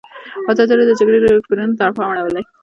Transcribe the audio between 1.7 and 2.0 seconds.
ته